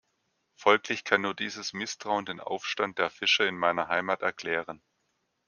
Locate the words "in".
3.47-3.55